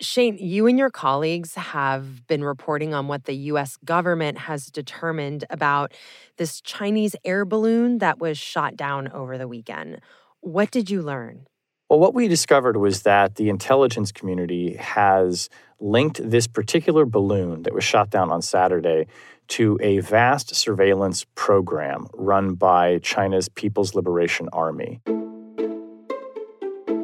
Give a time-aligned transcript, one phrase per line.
[0.00, 5.44] Shane, you and your colleagues have been reporting on what the US government has determined
[5.50, 5.92] about
[6.36, 10.00] this Chinese air balloon that was shot down over the weekend.
[10.40, 11.46] What did you learn?
[11.90, 15.48] Well, what we discovered was that the intelligence community has
[15.80, 19.06] linked this particular balloon that was shot down on Saturday
[19.48, 25.00] to a vast surveillance program run by China's People's Liberation Army.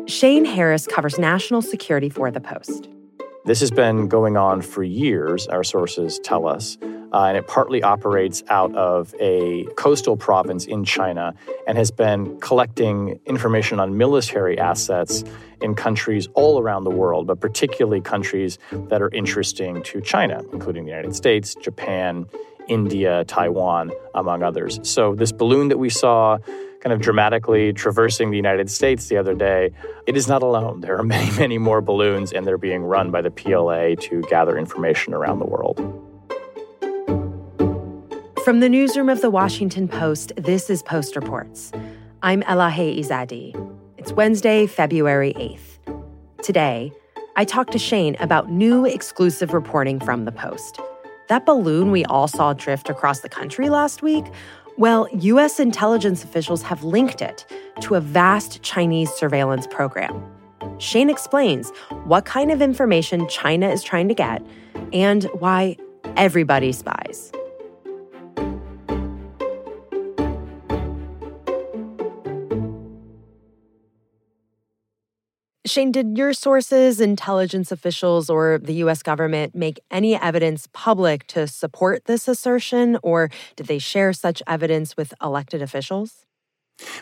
[0.07, 2.89] Shane Harris covers national security for The Post.
[3.47, 7.83] This has been going on for years, our sources tell us, uh, and it partly
[7.83, 11.35] operates out of a coastal province in China
[11.67, 15.25] and has been collecting information on military assets
[15.63, 20.85] in countries all around the world, but particularly countries that are interesting to China, including
[20.85, 22.27] the United States, Japan,
[22.69, 24.81] India, Taiwan, among others.
[24.83, 26.39] So, this balloon that we saw
[26.85, 29.71] kind of dramatically traversing the United States the other day,
[30.07, 30.83] it is not alone.
[30.83, 34.59] There are many, many more balloons, and they're being run by the PLA to gather
[34.59, 35.79] information around the world.
[38.45, 41.73] From the newsroom of the Washington Post, this is Post Reports.
[42.23, 43.55] I'm Elahe Izadi.
[43.97, 46.45] It's Wednesday, February 8th.
[46.45, 46.93] Today,
[47.37, 50.79] I talked to Shane about new exclusive reporting from the Post.
[51.29, 54.27] That balloon we all saw drift across the country last week
[54.77, 55.61] well, U.S.
[55.61, 57.47] intelligence officials have linked it
[57.81, 60.23] to a vast Chinese surveillance program.
[60.79, 61.71] Shane explains
[62.05, 64.45] what kind of information China is trying to get
[64.93, 65.77] and why
[66.17, 67.33] everybody spies.
[75.67, 81.47] Shane, did your sources, intelligence officials, or the US government make any evidence public to
[81.47, 86.24] support this assertion, or did they share such evidence with elected officials?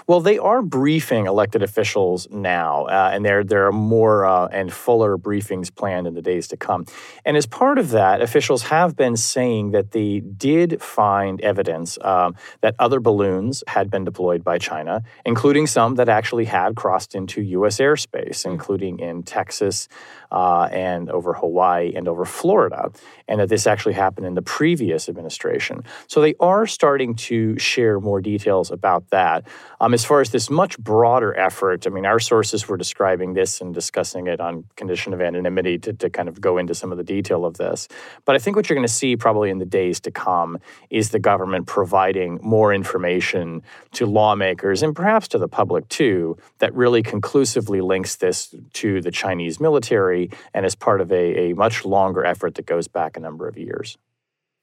[0.06, 4.72] Well, they are briefing elected officials now, uh, and there there are more uh, and
[4.72, 6.84] fuller briefings planned in the days to come.
[7.24, 12.34] And as part of that, officials have been saying that they did find evidence um,
[12.60, 17.42] that other balloons had been deployed by China, including some that actually had crossed into
[17.42, 17.78] U.S.
[17.78, 19.88] airspace, including in Texas
[20.30, 22.90] uh, and over Hawaii and over Florida,
[23.28, 25.82] and that this actually happened in the previous administration.
[26.08, 29.46] So they are starting to share more details about that.
[29.80, 33.60] Um, as far as this much broader effort, I mean, our sources were describing this
[33.60, 36.98] and discussing it on condition of anonymity to, to kind of go into some of
[36.98, 37.88] the detail of this.
[38.24, 40.58] But I think what you're going to see probably in the days to come
[40.90, 43.62] is the government providing more information
[43.92, 49.10] to lawmakers and perhaps to the public too that really conclusively links this to the
[49.10, 53.20] Chinese military and is part of a, a much longer effort that goes back a
[53.20, 53.98] number of years.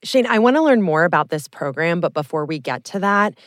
[0.01, 3.37] Shane, I want to learn more about this program, but before we get to that,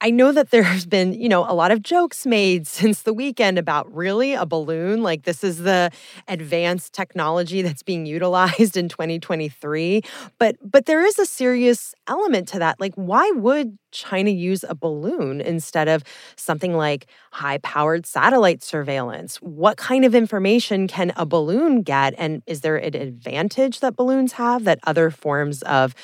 [0.00, 3.58] I know that there's been, you know, a lot of jokes made since the weekend
[3.58, 5.02] about really a balloon.
[5.02, 5.90] Like this is the
[6.28, 10.02] advanced technology that's being utilized in 2023.
[10.38, 12.78] But but there is a serious element to that.
[12.80, 16.04] Like why would China use a balloon instead of
[16.36, 19.36] something like high-powered satellite surveillance?
[19.38, 24.32] What kind of information can a balloon get and is there an advantage that balloons
[24.34, 25.94] have that other forms of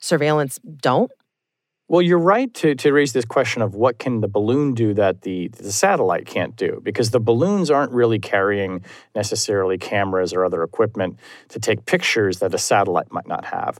[0.00, 1.10] surveillance don't?
[1.88, 5.22] Well, you're right to, to raise this question of what can the balloon do that
[5.22, 10.64] the, the satellite can't do, because the balloons aren't really carrying necessarily cameras or other
[10.64, 11.16] equipment
[11.50, 13.78] to take pictures that a satellite might not have.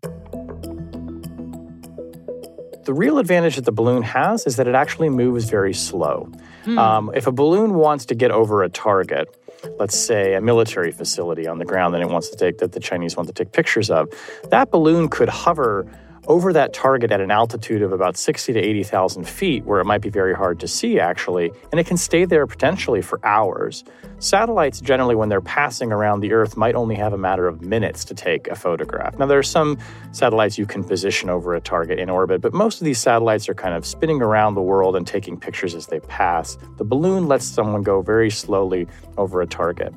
[2.85, 6.31] The real advantage that the balloon has is that it actually moves very slow.
[6.63, 6.79] Hmm.
[6.79, 9.37] Um, if a balloon wants to get over a target,
[9.81, 12.79] let's say a military facility on the ground that it wants to take that the
[12.79, 14.09] Chinese want to take pictures of,
[14.51, 15.89] that balloon could hover
[16.27, 20.01] over that target at an altitude of about 60 to 80,000 feet, where it might
[20.01, 23.85] be very hard to see actually, and it can stay there potentially for hours.
[24.19, 28.05] Satellites, generally, when they're passing around the Earth, might only have a matter of minutes
[28.07, 29.19] to take a photograph.
[29.19, 29.79] Now, there are some
[30.13, 33.55] satellites you can position over a target in orbit, but most of these satellites are
[33.55, 36.57] kind of spinning around the world and taking pictures as they pass.
[36.79, 39.93] The balloon lets someone go very slowly over a target.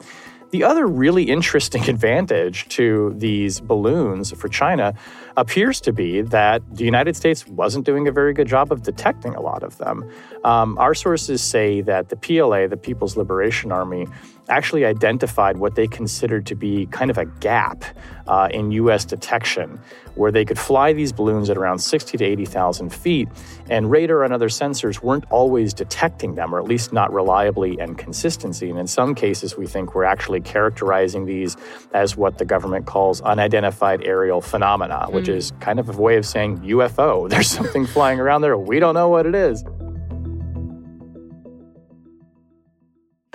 [0.51, 4.93] The other really interesting advantage to these balloons for China
[5.37, 9.35] appears to be that the United States wasn't doing a very good job of detecting
[9.35, 10.09] a lot of them.
[10.43, 14.07] Um, our sources say that the PLA, the People's Liberation Army,
[14.49, 17.83] actually identified what they considered to be kind of a gap
[18.27, 19.05] uh, in U.S.
[19.05, 19.79] detection,
[20.15, 23.27] where they could fly these balloons at around 60 to 80,000 feet,
[23.69, 27.97] and radar and other sensors weren't always detecting them, or at least not reliably and
[27.97, 28.69] consistently.
[28.69, 31.57] And in some cases, we think we're actually characterizing these
[31.93, 35.13] as what the government calls unidentified aerial phenomena, mm.
[35.13, 37.27] which is kind of a way of saying UFO.
[37.39, 39.63] There's something flying around there, we don't know what it is.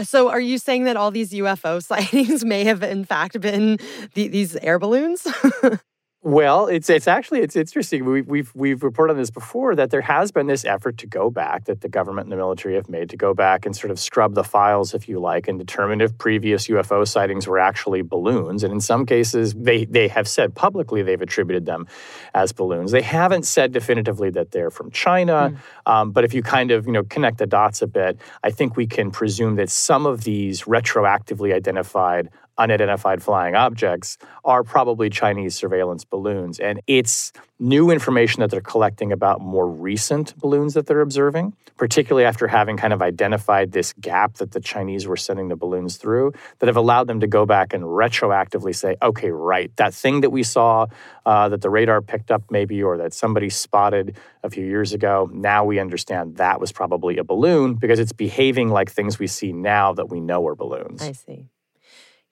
[0.02, 3.78] So, are you saying that all these UFO sightings may have, in fact, been
[4.14, 5.26] the, these air balloons?
[6.24, 8.06] Well, it's it's actually it's interesting.
[8.06, 11.28] We, we've we've reported on this before that there has been this effort to go
[11.28, 13.98] back that the government and the military have made to go back and sort of
[14.00, 18.64] scrub the files, if you like, and determine if previous UFO sightings were actually balloons.
[18.64, 21.86] And in some cases, they they have said publicly they've attributed them
[22.32, 22.92] as balloons.
[22.92, 25.92] They haven't said definitively that they're from China, mm.
[25.92, 28.78] um, but if you kind of you know connect the dots a bit, I think
[28.78, 35.54] we can presume that some of these retroactively identified unidentified flying objects are probably Chinese
[35.54, 36.60] surveillance balloons.
[36.60, 42.24] And it's new information that they're collecting about more recent balloons that they're observing, particularly
[42.24, 46.32] after having kind of identified this gap that the Chinese were sending the balloons through,
[46.58, 50.30] that have allowed them to go back and retroactively say, okay, right, that thing that
[50.30, 50.86] we saw
[51.26, 55.30] uh, that the radar picked up maybe or that somebody spotted a few years ago,
[55.32, 59.52] now we understand that was probably a balloon because it's behaving like things we see
[59.52, 61.02] now that we know are balloons.
[61.02, 61.48] I see.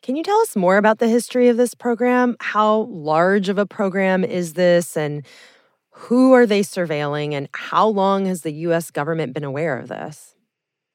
[0.02, 2.36] Can you tell us more about the history of this program?
[2.40, 5.24] How large of a program is this, and
[5.90, 10.34] who are they surveilling, and how long has the US government been aware of this?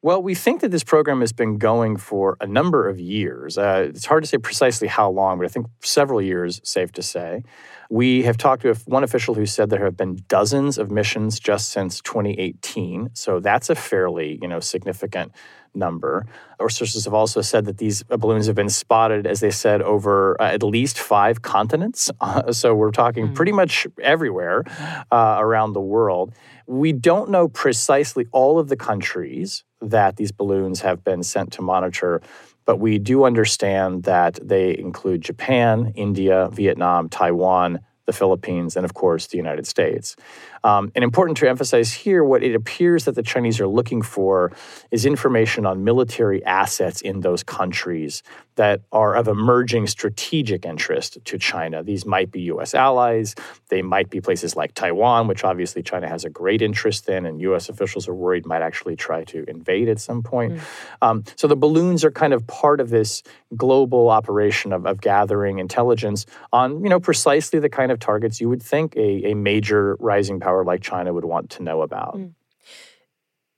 [0.01, 3.57] Well, we think that this program has been going for a number of years.
[3.57, 7.01] Uh, it's hard to say precisely how long, but I think several years, safe to
[7.01, 7.44] say.
[7.89, 11.69] We have talked to one official who said there have been dozens of missions just
[11.69, 13.12] since 2018.
[13.13, 15.31] So that's a fairly, you know, significant
[15.74, 16.25] number.
[16.60, 20.39] Our sources have also said that these balloons have been spotted, as they said, over
[20.42, 22.10] uh, at least five continents.
[22.19, 23.36] Uh, so we're talking mm.
[23.36, 24.63] pretty much everywhere
[25.12, 26.33] uh, around the world.
[26.66, 31.62] We don't know precisely all of the countries that these balloons have been sent to
[31.62, 32.22] monitor,
[32.68, 38.94] but we do understand that they include Japan, India, Vietnam, Taiwan, the Philippines, and of
[38.94, 40.16] course the United States.
[40.64, 44.52] Um, and important to emphasize here, what it appears that the Chinese are looking for
[44.92, 48.22] is information on military assets in those countries
[48.57, 51.81] that are of emerging strategic interest to China.
[51.83, 52.75] These might be U.S.
[52.75, 53.33] allies,
[53.69, 57.39] they might be places like Taiwan, which obviously China has a great interest in, and
[57.42, 57.69] U.S.
[57.69, 60.54] officials are worried might actually try to invade at some point.
[60.54, 60.62] Mm.
[61.01, 63.24] Um, so the balloons are kind of part of this
[63.56, 68.50] global operation of, of gathering intelligence on, you know, precisely the kind of targets you
[68.50, 72.18] would think a, a major rising power like China would want to know about.
[72.18, 72.33] Mm.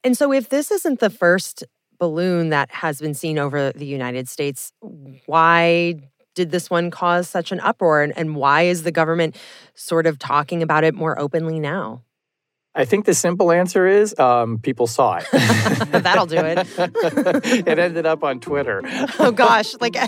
[0.03, 1.65] And so, if this isn't the first
[1.99, 4.73] balloon that has been seen over the United States,
[5.25, 5.95] why
[6.33, 8.01] did this one cause such an uproar?
[8.01, 9.35] And, and why is the government
[9.75, 12.03] sort of talking about it more openly now?
[12.75, 15.25] I think the simple answer is um, people saw it.
[15.91, 16.59] That'll do it.
[17.67, 18.81] it ended up on Twitter.
[19.17, 20.07] oh gosh, like I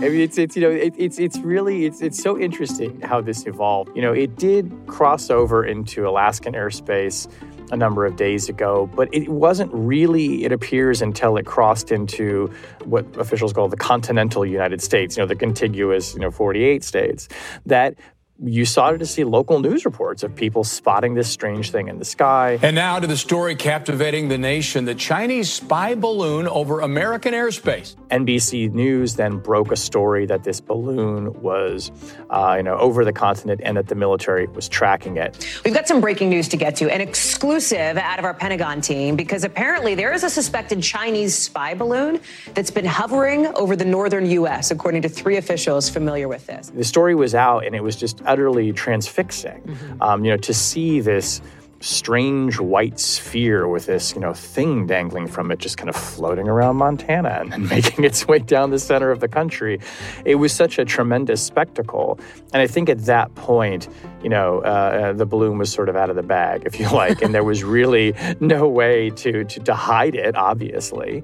[0.00, 3.46] mean, it's it's you know it, it's it's really it's it's so interesting how this
[3.46, 3.94] evolved.
[3.94, 7.30] You know, it did cross over into Alaskan airspace
[7.72, 12.52] a number of days ago, but it wasn't really, it appears, until it crossed into
[12.84, 17.28] what officials call the continental United States, you know, the contiguous, you know, 48 states,
[17.66, 17.96] that
[18.44, 22.04] you started to see local news reports of people spotting this strange thing in the
[22.04, 22.58] sky.
[22.62, 27.94] And now to the story captivating the nation the Chinese spy balloon over American airspace.
[28.10, 31.92] NBC News then broke a story that this balloon was,
[32.30, 35.46] uh, you know, over the continent and that the military was tracking it.
[35.64, 39.14] We've got some breaking news to get to, an exclusive out of our Pentagon team,
[39.14, 42.20] because apparently there is a suspected Chinese spy balloon
[42.54, 46.70] that's been hovering over the northern U.S., according to three officials familiar with this.
[46.70, 49.60] The story was out and it was just utterly transfixing.
[49.60, 50.02] Mm-hmm.
[50.02, 51.42] Um, you know, to see this
[51.80, 56.48] strange white sphere with this, you know, thing dangling from it just kind of floating
[56.48, 59.80] around Montana and then making its way down the center of the country.
[60.24, 62.18] It was such a tremendous spectacle.
[62.52, 63.88] And I think at that point,
[64.22, 66.88] you know, uh, uh the balloon was sort of out of the bag, if you
[66.88, 71.22] like, and there was really no way to, to, to hide it, obviously.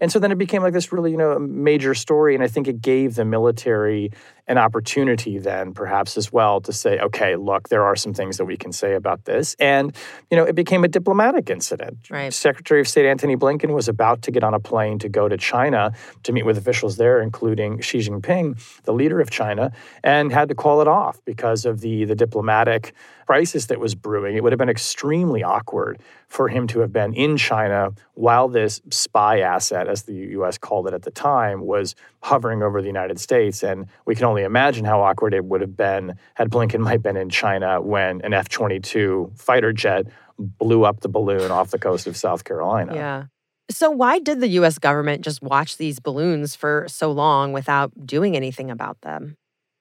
[0.00, 2.34] And so then it became like this really, you know, major story.
[2.34, 4.12] And I think it gave the military
[4.48, 8.46] an opportunity then perhaps as well to say, okay, look, there are some things that
[8.46, 9.54] we can say about this.
[9.60, 9.94] And,
[10.30, 11.98] you know, it became a diplomatic incident.
[12.10, 12.32] Right.
[12.32, 15.36] Secretary of State Antony Blinken was about to get on a plane to go to
[15.36, 19.70] China to meet with officials there, including Xi Jinping, the leader of China,
[20.02, 22.94] and had to call it off because of the, the diplomatic
[23.28, 24.36] crisis that was brewing.
[24.36, 28.80] It would have been extremely awkward for him to have been in China while this
[28.88, 33.20] spy asset, as the US called it at the time, was hovering over the United
[33.20, 33.62] States.
[33.62, 37.02] And we can only imagine how awkward it would have been had Blinken might have
[37.02, 40.06] been in China when an F 22 fighter jet
[40.38, 42.94] blew up the balloon off the coast of South Carolina.
[42.94, 43.24] Yeah.
[43.70, 48.36] So, why did the US government just watch these balloons for so long without doing
[48.36, 49.36] anything about them?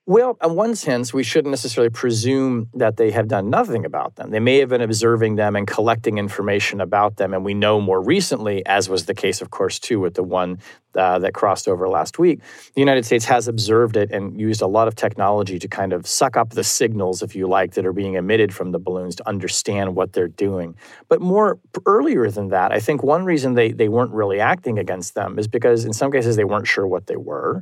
[0.09, 4.31] Well, in one sense, we shouldn't necessarily presume that they have done nothing about them.
[4.31, 7.33] They may have been observing them and collecting information about them.
[7.33, 10.59] And we know more recently, as was the case, of course, too, with the one
[10.95, 12.39] uh, that crossed over last week,
[12.73, 16.07] the United States has observed it and used a lot of technology to kind of
[16.07, 19.27] suck up the signals, if you like, that are being emitted from the balloons to
[19.27, 20.73] understand what they're doing.
[21.09, 25.15] But more earlier than that, I think one reason they, they weren't really acting against
[25.15, 27.61] them is because in some cases they weren't sure what they were.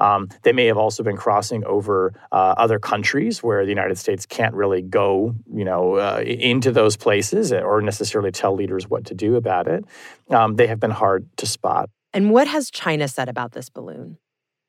[0.00, 4.26] Um, they may have also been crossing over uh, other countries where the United States
[4.26, 9.14] can't really go, you know, uh, into those places or necessarily tell leaders what to
[9.14, 9.84] do about it.
[10.30, 11.90] Um, they have been hard to spot.
[12.12, 14.18] And what has China said about this balloon?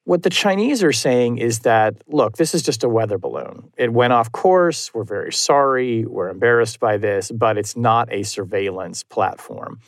[0.04, 3.72] What the Chinese are saying is that, look, this is just a weather balloon.
[3.78, 4.92] It went off course.
[4.94, 6.06] We're very sorry.
[6.06, 9.80] We're embarrassed by this, but it's not a surveillance platform.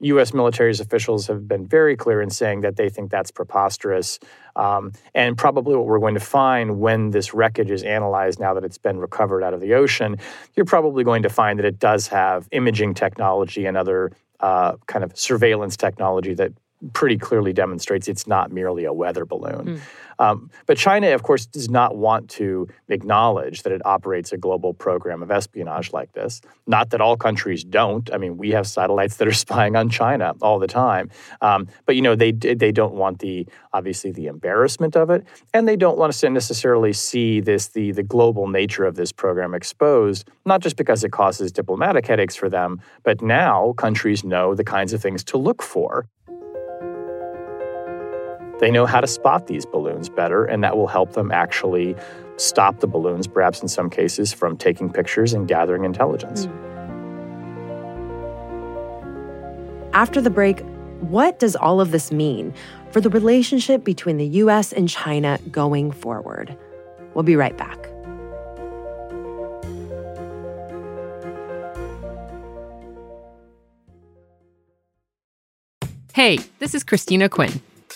[0.00, 0.32] U.S.
[0.32, 4.18] military officials have been very clear in saying that they think that's preposterous.
[4.56, 8.64] Um, and probably what we're going to find when this wreckage is analyzed now that
[8.64, 10.16] it's been recovered out of the ocean,
[10.56, 15.04] you're probably going to find that it does have imaging technology and other uh, kind
[15.04, 16.52] of surveillance technology that
[16.92, 19.66] pretty clearly demonstrates it's not merely a weather balloon.
[19.66, 19.80] Mm.
[20.20, 24.74] Um, but China, of course, does not want to acknowledge that it operates a global
[24.74, 26.42] program of espionage like this.
[26.66, 28.12] Not that all countries don't.
[28.12, 31.10] I mean, we have satellites that are spying on China all the time.
[31.40, 35.66] Um, but you know, they they don't want the obviously the embarrassment of it, and
[35.66, 39.54] they don't want us to necessarily see this the the global nature of this program
[39.54, 40.28] exposed.
[40.44, 44.92] Not just because it causes diplomatic headaches for them, but now countries know the kinds
[44.92, 46.06] of things to look for
[48.60, 51.96] they know how to spot these balloons better, and that will help them actually
[52.36, 56.44] stop the balloons, perhaps in some cases, from taking pictures and gathering intelligence.
[56.44, 56.70] Hmm.
[59.92, 60.60] After the break,
[61.00, 62.54] what does all of this mean
[62.92, 66.56] for the relationship between the US and China going forward?
[67.14, 67.88] We'll be right back.
[76.12, 77.62] Hey, this is Christina Quinn.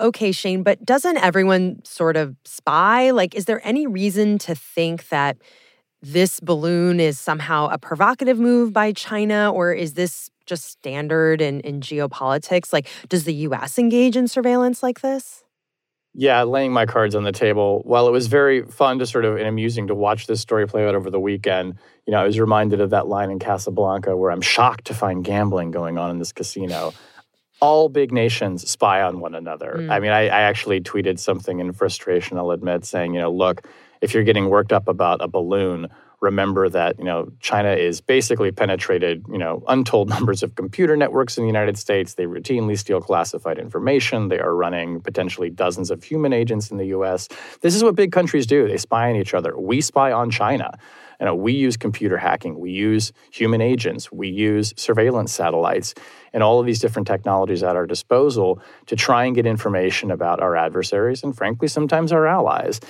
[0.00, 3.10] Okay, Shane, but doesn't everyone sort of spy?
[3.10, 5.36] Like, is there any reason to think that
[6.02, 11.60] this balloon is somehow a provocative move by China, or is this just standard in,
[11.60, 12.72] in geopolitics?
[12.72, 15.44] Like, does the US engage in surveillance like this?
[16.12, 17.82] Yeah, laying my cards on the table.
[17.84, 20.88] While it was very fun to sort of and amusing to watch this story play
[20.88, 24.32] out over the weekend, you know, I was reminded of that line in Casablanca where
[24.32, 26.92] I'm shocked to find gambling going on in this casino
[27.60, 29.76] all big nations spy on one another.
[29.78, 29.90] Mm.
[29.90, 33.66] I mean, I, I, actually tweeted something in frustration, I'll admit, saying, you know, look,
[34.00, 35.88] if you're getting worked up about a balloon,
[36.20, 41.36] remember that, you know, China is basically penetrated, you know, untold numbers of computer networks
[41.36, 42.14] in the United States.
[42.14, 44.28] They routinely steal classified information.
[44.28, 47.28] They are running potentially dozens of human agents in the US.
[47.60, 48.68] This is what big countries do.
[48.68, 49.58] They spy on each other.
[49.58, 50.78] We spy on China.
[51.20, 55.94] You know, we use computer hacking, we use human agents, we use surveillance satellites,
[56.32, 60.40] and all of these different technologies at our disposal to try and get information about
[60.40, 62.80] our adversaries and, frankly, sometimes our allies.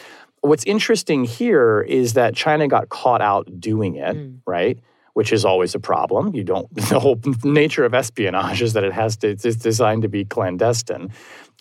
[0.43, 4.39] What's interesting here is that China got caught out doing it, mm.
[4.47, 4.79] right?
[5.15, 6.33] Which is always a problem.
[6.35, 6.69] You don't.
[6.89, 9.31] The whole nature of espionage is that it has to.
[9.31, 11.13] It's designed to be clandestine,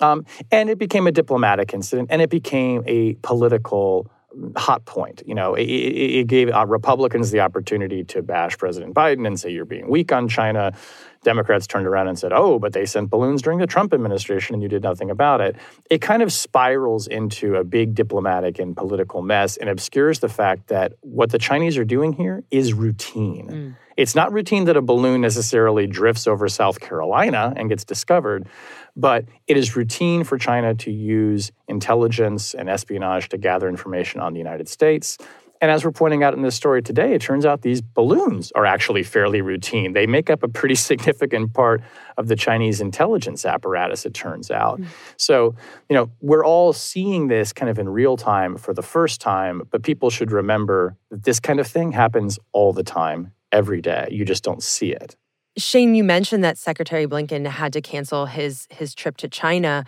[0.02, 4.10] um, and it became a diplomatic incident, and it became a political
[4.56, 5.24] hot point.
[5.26, 9.50] You know, it, it gave uh, Republicans the opportunity to bash President Biden and say
[9.50, 10.74] you're being weak on China.
[11.24, 14.64] Democrats turned around and said, "Oh, but they sent balloons during the Trump administration and
[14.64, 15.56] you did nothing about it."
[15.90, 20.68] It kind of spirals into a big diplomatic and political mess and obscures the fact
[20.68, 23.48] that what the Chinese are doing here is routine.
[23.48, 23.76] Mm.
[23.98, 28.48] It's not routine that a balloon necessarily drifts over South Carolina and gets discovered,
[28.96, 34.32] but it is routine for China to use intelligence and espionage to gather information on
[34.32, 35.18] the United States.
[35.62, 38.66] And as we're pointing out in this story today, it turns out these balloons are
[38.66, 39.94] actually fairly routine.
[39.94, 41.82] They make up a pretty significant part
[42.18, 44.80] of the Chinese intelligence apparatus, it turns out.
[44.80, 44.90] Mm-hmm.
[45.18, 45.56] So,
[45.90, 49.64] you know, we're all seeing this kind of in real time for the first time,
[49.70, 54.08] but people should remember that this kind of thing happens all the time every day.
[54.12, 55.16] You just don't see it.
[55.58, 59.84] Shane, you mentioned that Secretary Blinken had to cancel his his trip to China.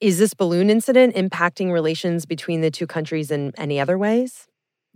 [0.00, 4.46] Is this balloon incident impacting relations between the two countries in any other ways?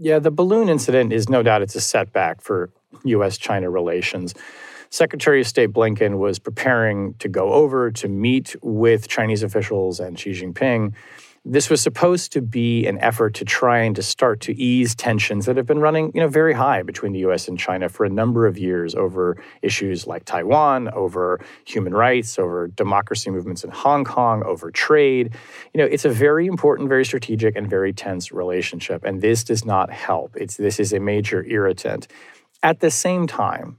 [0.03, 2.71] Yeah, the balloon incident is no doubt it's a setback for
[3.05, 4.35] US China relations.
[4.89, 10.19] Secretary of State Blinken was preparing to go over to meet with Chinese officials and
[10.19, 10.95] Xi Jinping
[11.45, 15.47] this was supposed to be an effort to try and to start to ease tensions
[15.47, 18.11] that have been running, you know, very high between the US and China for a
[18.11, 24.05] number of years over issues like Taiwan, over human rights, over democracy movements in Hong
[24.05, 25.35] Kong, over trade.
[25.73, 29.65] You know, it's a very important, very strategic and very tense relationship and this does
[29.65, 30.37] not help.
[30.37, 32.07] It's this is a major irritant.
[32.63, 33.79] At the same time,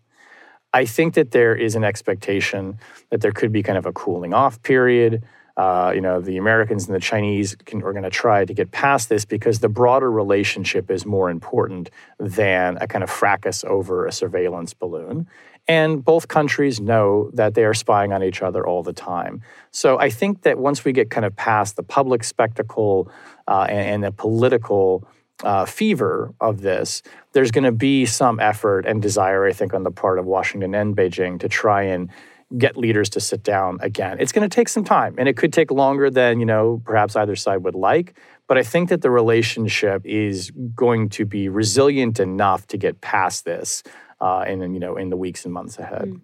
[0.74, 2.80] I think that there is an expectation
[3.12, 5.24] that there could be kind of a cooling off period
[5.58, 8.72] uh, you know, the Americans and the Chinese can, are going to try to get
[8.72, 11.90] past this because the broader relationship is more important
[12.20, 15.28] than a kind of fracas over a surveillance balloon.
[15.68, 19.42] And both countries know that they are spying on each other all the time.
[19.72, 23.12] So I think that once we get kind of past the public spectacle
[23.48, 25.08] uh, and, and, the political
[25.44, 27.04] uh, fever of this,
[27.34, 30.74] there's going to be some effort and desire, I think, on the part of Washington
[30.74, 32.10] and Beijing to try and
[32.58, 34.18] get leaders to sit down again.
[34.20, 37.16] It's going to take some time, and it could take longer than you know perhaps
[37.16, 38.18] either side would like.
[38.48, 43.46] But I think that the relationship is going to be resilient enough to get past
[43.46, 43.84] this,
[44.20, 46.10] uh, in you know in the weeks and months ahead.
[46.10, 46.22] Mm.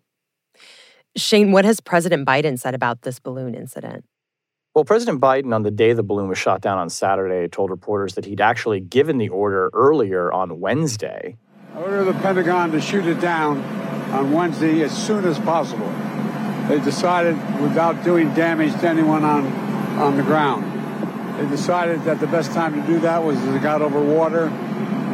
[1.16, 4.06] Shane, what has President Biden said about this balloon incident?
[4.76, 8.14] Well, President Biden, on the day the balloon was shot down on Saturday, told reporters
[8.14, 11.38] that he'd actually given the order earlier on Wednesday.
[11.74, 13.64] I ordered the Pentagon to shoot it down
[14.12, 15.92] on Wednesday as soon as possible
[16.68, 19.46] they decided, without doing damage to anyone on,
[19.98, 20.66] on the ground,
[21.40, 24.48] they decided that the best time to do that was as it got over water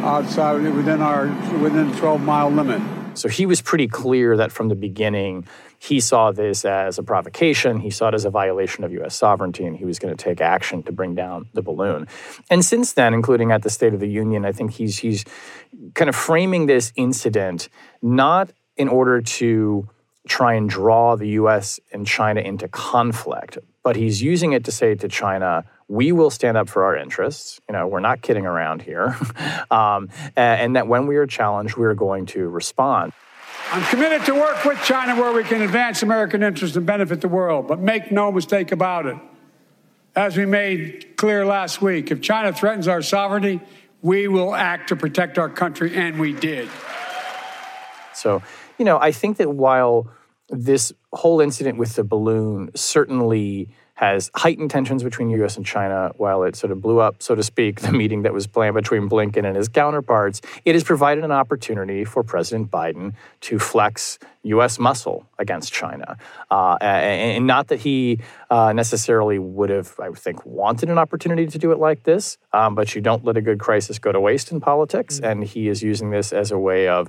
[0.02, 1.26] outside within our
[1.58, 2.80] within the 12 mile limit.
[3.16, 5.46] So he was pretty clear that from the beginning
[5.78, 7.78] he saw this as a provocation.
[7.78, 9.14] He saw it as a violation of U.S.
[9.14, 12.08] sovereignty, and he was going to take action to bring down the balloon.
[12.50, 15.24] And since then, including at the State of the Union, I think he's he's
[15.94, 17.68] kind of framing this incident
[18.02, 19.88] not in order to
[20.26, 24.94] try and draw the US and China into conflict, but he's using it to say
[24.94, 27.60] to China, we will stand up for our interests.
[27.68, 29.16] You know, we're not kidding around here.
[29.70, 33.12] um, and that when we are challenged, we are going to respond.
[33.70, 37.28] I'm committed to work with China where we can advance American interests and benefit the
[37.28, 39.16] world, but make no mistake about it.
[40.16, 43.60] As we made clear last week, if China threatens our sovereignty,
[44.00, 46.68] we will act to protect our country, and we did.
[48.12, 48.42] So
[48.78, 50.08] you know, I think that while
[50.48, 56.10] this whole incident with the balloon certainly has heightened tensions between the US and China
[56.16, 59.08] while it sort of blew up, so to speak, the meeting that was planned between
[59.08, 60.40] Blinken and his counterparts.
[60.64, 66.18] It has provided an opportunity for President Biden to flex US muscle against China.
[66.50, 68.18] Uh, and not that he
[68.50, 72.74] uh, necessarily would have, I think, wanted an opportunity to do it like this, um,
[72.74, 75.16] but you don't let a good crisis go to waste in politics.
[75.16, 75.24] Mm-hmm.
[75.24, 77.08] And he is using this as a way of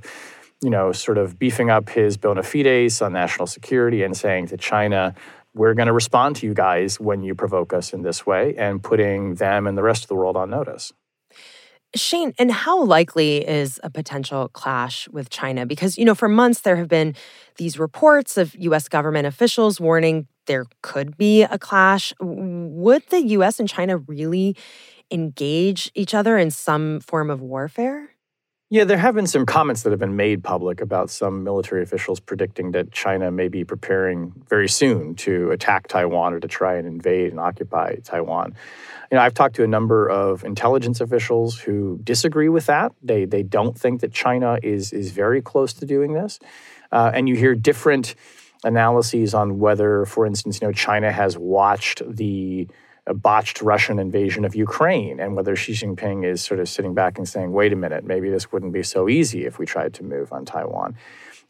[0.61, 4.57] you know, sort of beefing up his bona fides on national security and saying to
[4.57, 5.13] China,
[5.53, 8.83] we're going to respond to you guys when you provoke us in this way and
[8.83, 10.91] putting them and the rest of the world on notice.
[11.95, 15.65] Shane, and how likely is a potential clash with China?
[15.65, 17.15] Because, you know, for months there have been
[17.55, 22.13] these reports of US government officials warning there could be a clash.
[22.19, 24.57] Would the US and China really
[25.09, 28.14] engage each other in some form of warfare?
[28.71, 32.19] Yeah, there have been some comments that have been made public about some military officials
[32.19, 36.87] predicting that China may be preparing very soon to attack Taiwan or to try and
[36.87, 38.55] invade and occupy Taiwan.
[39.11, 42.91] You know, I've talked to a number of intelligence officials who disagree with that.
[43.03, 46.39] They they don't think that China is is very close to doing this,
[46.91, 48.15] uh, and you hear different
[48.63, 52.67] analyses on whether, for instance, you know, China has watched the
[53.07, 57.17] a botched Russian invasion of Ukraine and whether Xi Jinping is sort of sitting back
[57.17, 60.03] and saying, wait a minute, maybe this wouldn't be so easy if we tried to
[60.03, 60.95] move on Taiwan.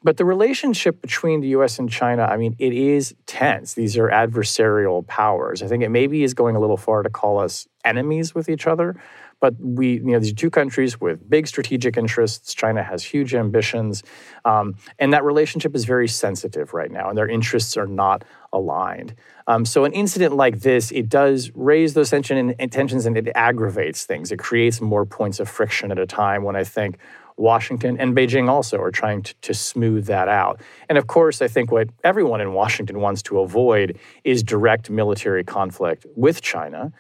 [0.04, 3.74] But the relationship between the US and China, I mean, it is tense.
[3.74, 5.64] These are adversarial powers.
[5.64, 8.68] I think it maybe is going a little far to call us enemies with each
[8.68, 9.02] other.
[9.40, 12.54] But we, you know, these two countries with big strategic interests.
[12.54, 14.04] China has huge ambitions,
[14.46, 19.14] um, and that relationship is very sensitive right now, and their interests are not aligned.
[19.48, 23.28] Um, so an incident like this, it does raise those tension and, tensions, and it
[23.36, 24.32] aggravates things.
[24.32, 26.98] It creates more points of friction at a time when I think
[27.38, 30.62] Washington and Beijing also are trying to, to, smooth that out.
[30.88, 35.44] And of course, I think what everyone in Washington wants to avoid is direct military
[35.44, 36.94] conflict with China.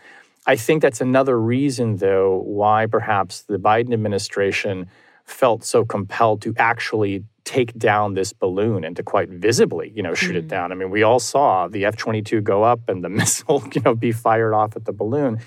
[0.47, 4.87] I think that's another reason, though, why perhaps the Biden administration
[5.25, 10.13] felt so compelled to actually take down this balloon and to quite visibly, you know,
[10.13, 10.39] shoot mm.
[10.39, 10.71] it down.
[10.71, 14.11] I mean, we all saw the F-22 go up and the missile, you know, be
[14.11, 15.39] fired off at the balloon.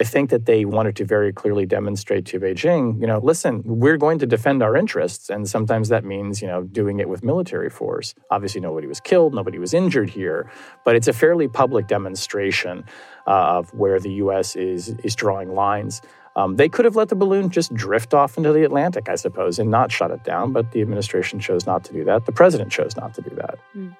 [0.00, 3.96] I think that they wanted to very clearly demonstrate to Beijing, you know, listen, we're
[3.96, 5.28] going to defend our interests.
[5.28, 8.14] And sometimes that means, you know, doing it with military force.
[8.30, 10.48] Obviously, nobody was killed, nobody was injured here,
[10.84, 12.84] but it's a fairly public demonstration
[13.28, 14.56] of where the U.S.
[14.56, 16.00] is, is drawing lines.
[16.34, 19.58] Um, they could have let the balloon just drift off into the Atlantic, I suppose,
[19.58, 22.26] and not shut it down, but the administration chose not to do that.
[22.26, 23.58] The president chose not to do that.
[23.76, 23.96] Mm.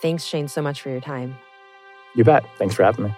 [0.00, 1.36] Thanks, Shane, so much for your time.
[2.14, 2.44] You bet.
[2.58, 3.14] Thanks for having me.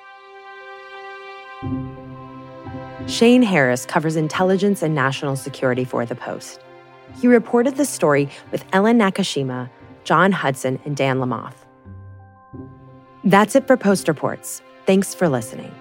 [3.06, 6.60] Shane Harris covers intelligence and national security for The Post.
[7.20, 9.68] He reported the story with Ellen Nakashima,
[10.04, 11.52] John Hudson, and Dan Lamothe.
[13.24, 14.62] That's it for Post Reports.
[14.86, 15.72] Thanks for listening.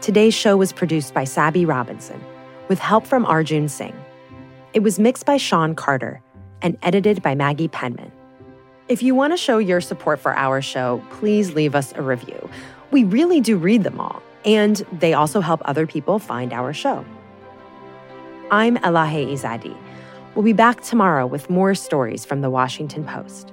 [0.00, 2.22] Today's show was produced by Sabby Robinson,
[2.68, 3.96] with help from Arjun Singh.
[4.72, 6.22] It was mixed by Sean Carter
[6.62, 8.12] and edited by Maggie Penman.
[8.86, 12.48] If you want to show your support for our show, please leave us a review.
[12.92, 17.04] We really do read them all, and they also help other people find our show.
[18.52, 19.76] I'm Elahe Izadi.
[20.34, 23.52] We'll be back tomorrow with more stories from the Washington Post.